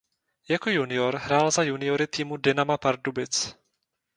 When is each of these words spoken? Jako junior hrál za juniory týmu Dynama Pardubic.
Jako 0.47 0.69
junior 0.71 1.15
hrál 1.17 1.51
za 1.51 1.63
juniory 1.63 2.07
týmu 2.07 2.37
Dynama 2.37 2.77
Pardubic. 2.77 3.55